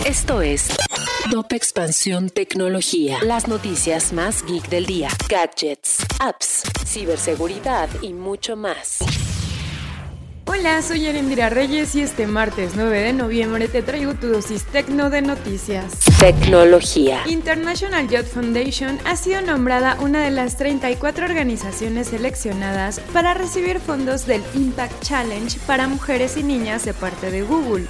Esto 0.00 0.40
es 0.40 0.68
Top 1.30 1.52
Expansión 1.52 2.30
Tecnología. 2.30 3.18
Las 3.22 3.46
noticias 3.46 4.12
más 4.12 4.42
geek 4.44 4.68
del 4.68 4.86
día. 4.86 5.10
Gadgets, 5.28 5.98
apps, 6.18 6.62
ciberseguridad 6.84 7.88
y 8.00 8.12
mucho 8.12 8.56
más. 8.56 8.98
Hola, 10.46 10.82
soy 10.82 11.06
Arendira 11.06 11.50
Reyes 11.50 11.94
y 11.94 12.00
este 12.00 12.26
martes 12.26 12.72
9 12.74 13.00
de 13.00 13.12
noviembre 13.12 13.68
te 13.68 13.82
traigo 13.82 14.14
tu 14.14 14.28
dosis 14.28 14.64
tecno 14.64 15.08
de 15.08 15.22
noticias. 15.22 16.00
Tecnología. 16.18 17.20
International 17.26 18.08
Youth 18.08 18.26
Foundation 18.26 18.98
ha 19.04 19.14
sido 19.16 19.40
nombrada 19.40 19.96
una 20.00 20.24
de 20.24 20.30
las 20.30 20.56
34 20.56 21.26
organizaciones 21.26 22.08
seleccionadas 22.08 22.98
para 23.12 23.34
recibir 23.34 23.78
fondos 23.78 24.26
del 24.26 24.42
Impact 24.54 25.02
Challenge 25.02 25.60
para 25.66 25.86
mujeres 25.86 26.36
y 26.36 26.42
niñas 26.42 26.84
de 26.84 26.94
parte 26.94 27.30
de 27.30 27.42
Google. 27.42 27.86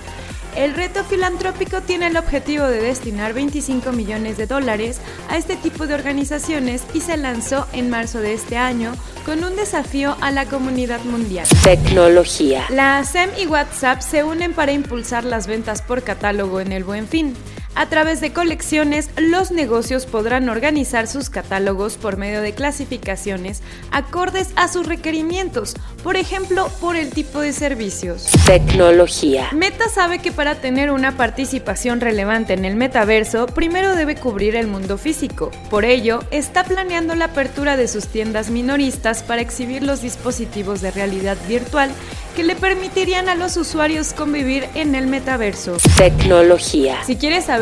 El 0.57 0.75
reto 0.75 1.03
filantrópico 1.03 1.81
tiene 1.81 2.09
el 2.09 2.17
objetivo 2.17 2.67
de 2.67 2.83
destinar 2.83 3.33
25 3.33 3.91
millones 3.93 4.37
de 4.37 4.47
dólares 4.47 5.01
a 5.31 5.39
este 5.39 5.57
tipo 5.57 5.87
de 5.87 5.95
organizaciones 5.95 6.83
y 6.93 7.01
se 7.01 7.17
lanzó 7.17 7.67
en 7.73 7.89
marzo 7.89 8.21
de 8.21 8.35
este 8.35 8.59
año 8.59 8.93
con 9.25 9.43
un 9.45 9.57
desafío 9.57 10.15
a 10.21 10.31
la 10.31 10.45
comunidad 10.45 11.01
mundial. 11.05 11.47
Tecnología. 11.65 12.67
La 12.69 13.03
SEM 13.05 13.31
y 13.41 13.47
WhatsApp 13.47 14.03
se 14.03 14.25
unen 14.25 14.53
para 14.53 14.73
impulsar 14.73 15.25
las 15.25 15.47
ventas 15.47 15.81
por 15.81 16.03
catálogo 16.03 16.61
en 16.61 16.73
el 16.73 16.85
buen 16.85 17.09
fin. 17.09 17.35
A 17.75 17.87
través 17.89 18.21
de 18.21 18.35
colecciones, 18.35 19.09
los 19.17 19.51
negocios 19.51 20.05
podrán 20.05 20.51
organizar 20.51 21.07
sus 21.09 21.31
catálogos 21.31 21.97
por 21.97 22.19
medio 22.19 22.43
de 22.43 22.53
clasificaciones 22.53 23.63
acordes 23.91 24.51
a 24.57 24.69
sus 24.69 24.87
requerimientos, 24.87 25.75
por 26.03 26.17
ejemplo, 26.17 26.69
por 26.83 26.97
el 26.97 27.11
tipo 27.11 27.41
de 27.41 27.55
servicios. 27.55 28.27
Tecnología. 28.45 29.49
Meta 29.53 29.89
sabe 29.89 30.19
que 30.19 30.33
para 30.33 30.57
tener 30.57 30.91
una 30.91 31.17
participación 31.17 32.03
relevante 32.03 32.53
en 32.53 32.67
el 32.67 32.77
metaverso, 32.77 33.47
primero 33.47 33.95
debe 33.95 34.17
cubrir 34.17 34.55
el 34.55 34.67
mundo 34.67 34.99
físico. 34.99 35.51
Por 35.71 35.87
ello, 35.87 36.21
está 36.31 36.65
planeando 36.65 37.15
la 37.15 37.27
apertura 37.27 37.79
de 37.79 37.89
sus 37.89 38.07
tiendas 38.07 38.51
minoristas 38.51 39.23
para 39.23 39.41
exhibir 39.41 39.83
los 39.83 40.03
dispositivos 40.03 40.83
de 40.83 40.91
realidad 40.91 41.39
virtual 41.49 41.91
que 42.37 42.45
le 42.45 42.57
permitirían 42.57 43.29
a 43.29 43.35
los 43.35 43.57
usuarios 43.59 44.15
convivir 44.15 44.67
en 44.75 44.95
el 44.95 45.07
metaverso. 45.07 45.77
Tecnología. 45.99 47.03
Si 47.05 47.17
quieres 47.17 47.45
saber 47.45 47.62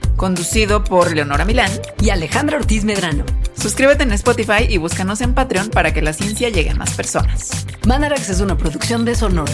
Conducido 0.21 0.83
por 0.83 1.15
Leonora 1.15 1.45
Milán 1.45 1.71
y 1.99 2.11
Alejandra 2.11 2.57
Ortiz 2.57 2.83
Medrano. 2.83 3.25
Suscríbete 3.55 4.03
en 4.03 4.11
Spotify 4.11 4.67
y 4.69 4.77
búscanos 4.77 5.19
en 5.21 5.33
Patreon 5.33 5.71
para 5.71 5.95
que 5.95 6.03
la 6.03 6.13
ciencia 6.13 6.49
llegue 6.49 6.69
a 6.69 6.75
más 6.75 6.93
personas. 6.93 7.65
Mandarax 7.87 8.29
es 8.29 8.39
una 8.39 8.55
producción 8.55 9.03
de 9.03 9.15
Sonoro. 9.15 9.51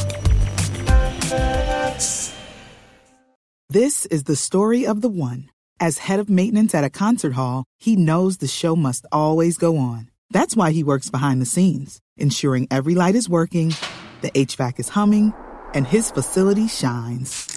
This 3.70 4.08
is 4.08 4.26
the 4.26 4.36
story 4.36 4.86
of 4.86 5.00
the 5.00 5.08
one. 5.08 5.50
As 5.80 6.00
head 6.09 6.20
of 6.20 6.30
maintenance 6.30 6.76
at 6.76 6.84
a 6.84 6.90
concert 6.90 7.36
hall, 7.38 7.64
he 7.78 7.96
knows 7.96 8.40
the 8.40 8.48
show 8.48 8.76
must 8.76 9.06
always 9.09 9.58
go 9.58 9.78
on. 9.78 10.09
That's 10.31 10.58
why 10.58 10.74
he 10.74 10.84
works 10.84 11.09
behind 11.09 11.42
the 11.42 11.46
scenes, 11.46 12.02
ensuring 12.18 12.68
every 12.70 12.94
light 12.94 13.16
is 13.16 13.30
working, 13.30 13.74
the 14.20 14.31
HVAC 14.31 14.81
is 14.81 14.90
humming, 14.90 15.31
and 15.74 15.88
his 15.88 16.12
facility 16.12 16.68
shines. 16.68 17.56